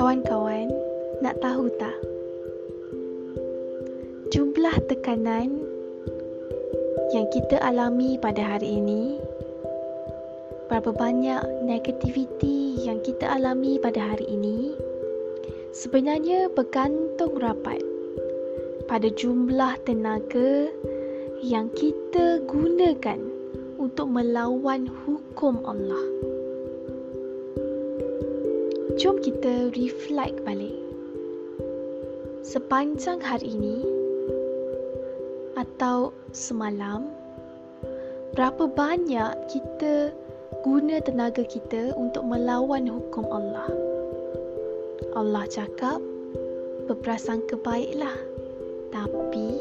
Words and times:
Kawan-kawan, 0.00 0.72
nak 1.20 1.36
tahu 1.44 1.68
tak? 1.76 1.92
Jumlah 4.32 4.72
tekanan 4.88 5.60
yang 7.12 7.28
kita 7.28 7.60
alami 7.60 8.16
pada 8.16 8.40
hari 8.56 8.80
ini 8.80 9.20
Berapa 10.72 10.96
banyak 10.96 11.44
negativiti 11.68 12.80
yang 12.80 13.04
kita 13.04 13.28
alami 13.28 13.76
pada 13.76 14.16
hari 14.16 14.24
ini 14.24 14.72
Sebenarnya 15.76 16.48
bergantung 16.48 17.36
rapat 17.36 17.84
pada 18.88 19.12
jumlah 19.12 19.84
tenaga 19.84 20.72
yang 21.44 21.68
kita 21.76 22.40
gunakan 22.48 23.20
untuk 23.76 24.08
melawan 24.08 24.88
hukum 25.04 25.60
Allah 25.68 26.39
jom 28.98 29.22
kita 29.22 29.70
reflect 29.76 30.42
balik. 30.42 30.74
Sepanjang 32.42 33.22
hari 33.22 33.54
ini 33.54 33.86
atau 35.54 36.10
semalam, 36.34 37.06
berapa 38.34 38.66
banyak 38.66 39.30
kita 39.46 40.10
guna 40.66 40.98
tenaga 41.04 41.46
kita 41.46 41.94
untuk 41.94 42.26
melawan 42.26 42.90
hukum 42.90 43.30
Allah? 43.30 43.70
Allah 45.14 45.46
cakap, 45.46 46.02
berprasangka 46.90 47.60
baiklah. 47.62 48.16
Tapi, 48.90 49.60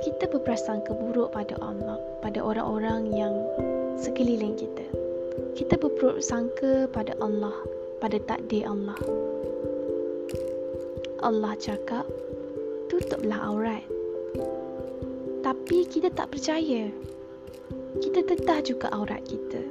kita 0.00 0.32
berprasangka 0.32 0.96
buruk 0.96 1.36
pada 1.36 1.60
Allah, 1.60 2.00
pada 2.24 2.40
orang-orang 2.40 3.12
yang 3.12 3.34
sekeliling 4.00 4.56
kita. 4.56 4.86
Kita 5.52 5.76
berprasangka 5.76 6.88
pada 6.94 7.12
Allah 7.20 7.77
pada 7.98 8.18
takdir 8.22 8.66
Allah. 8.66 8.98
Allah 11.18 11.52
cakap, 11.58 12.06
tutuplah 12.86 13.42
aurat. 13.50 13.82
Tapi 15.42 15.86
kita 15.90 16.14
tak 16.14 16.30
percaya. 16.30 16.90
Kita 17.98 18.22
tetah 18.22 18.62
juga 18.62 18.86
aurat 18.94 19.22
kita. 19.26 19.62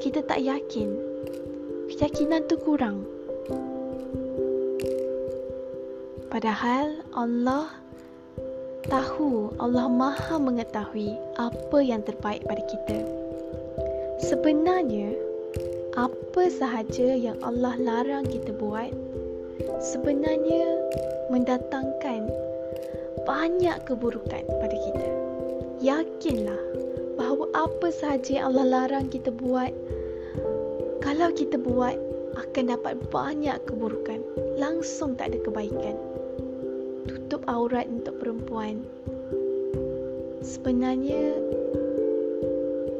Kita 0.00 0.20
tak 0.28 0.44
yakin. 0.44 0.92
Keyakinan 1.88 2.44
tu 2.46 2.60
kurang. 2.60 3.08
Padahal 6.28 7.00
Allah 7.16 7.72
tahu, 8.92 9.56
Allah 9.56 9.88
maha 9.88 10.36
mengetahui 10.36 11.16
apa 11.40 11.78
yang 11.80 12.04
terbaik 12.04 12.44
pada 12.44 12.60
kita. 12.68 12.98
Sebenarnya, 14.20 15.25
apa 15.96 16.52
sahaja 16.52 17.16
yang 17.16 17.40
Allah 17.40 17.72
larang 17.80 18.28
kita 18.28 18.52
buat 18.52 18.92
sebenarnya 19.80 20.76
mendatangkan 21.32 22.28
banyak 23.24 23.80
keburukan 23.88 24.44
pada 24.44 24.76
kita. 24.76 25.08
Yakinlah 25.80 26.60
bahawa 27.16 27.48
apa 27.56 27.88
sahaja 27.88 28.28
yang 28.28 28.52
Allah 28.52 28.66
larang 28.68 29.08
kita 29.08 29.32
buat 29.32 29.72
kalau 31.00 31.32
kita 31.32 31.56
buat 31.56 31.96
akan 32.36 32.76
dapat 32.76 33.00
banyak 33.08 33.56
keburukan. 33.64 34.20
Langsung 34.60 35.16
tak 35.16 35.32
ada 35.32 35.40
kebaikan. 35.48 35.96
Tutup 37.08 37.40
aurat 37.48 37.88
untuk 37.88 38.20
perempuan. 38.20 38.84
Sebenarnya 40.44 41.40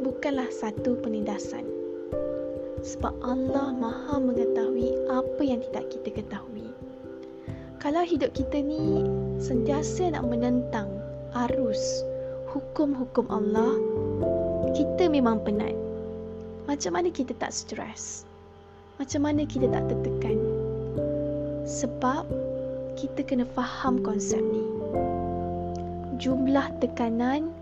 bukanlah 0.00 0.48
satu 0.48 0.96
penindasan 1.04 1.76
sebab 2.84 3.12
Allah 3.24 3.72
maha 3.72 4.20
mengetahui 4.20 4.92
apa 5.08 5.42
yang 5.44 5.60
tidak 5.70 5.88
kita 5.92 6.08
ketahui. 6.20 6.68
Kalau 7.80 8.02
hidup 8.02 8.34
kita 8.34 8.58
ni 8.60 9.04
sentiasa 9.38 10.10
nak 10.10 10.26
menentang 10.26 10.90
arus 11.46 12.02
hukum-hukum 12.50 13.28
Allah, 13.28 13.76
kita 14.72 15.08
memang 15.12 15.44
penat. 15.44 15.76
Macam 16.66 16.98
mana 16.98 17.12
kita 17.12 17.36
tak 17.38 17.54
stres? 17.54 18.26
Macam 18.98 19.28
mana 19.28 19.44
kita 19.46 19.68
tak 19.70 19.86
tertekan? 19.92 20.40
Sebab 21.68 22.26
kita 22.96 23.22
kena 23.22 23.44
faham 23.44 24.00
konsep 24.00 24.40
ni. 24.40 24.64
Jumlah 26.16 26.72
tekanan 26.80 27.52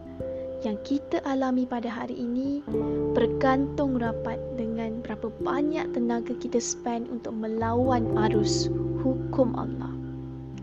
yang 0.64 0.80
kita 0.80 1.20
alami 1.28 1.68
pada 1.68 1.92
hari 1.92 2.16
ini 2.16 2.64
bergantung 3.12 4.00
rapat 4.00 4.40
dengan 4.56 5.04
berapa 5.04 5.28
banyak 5.44 5.92
tenaga 5.92 6.32
kita 6.40 6.56
spend 6.56 7.04
untuk 7.12 7.36
melawan 7.36 8.08
arus 8.28 8.72
hukum 9.04 9.52
Allah. 9.60 9.92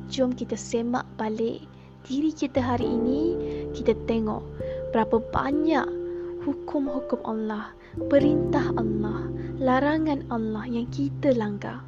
Jom 0.09 0.34
kita 0.34 0.57
semak 0.57 1.06
balik 1.22 1.61
diri 2.09 2.34
kita 2.34 2.57
hari 2.57 2.90
ini, 2.90 3.38
kita 3.78 3.94
tengok 4.09 4.41
berapa 4.90 5.22
banyak 5.29 5.85
hukum-hukum 6.50 7.22
Allah, 7.22 7.69
perintah 8.09 8.73
Allah, 8.81 9.29
larangan 9.61 10.25
Allah 10.34 10.66
yang 10.66 10.90
kita 10.90 11.38
langgar. 11.38 11.85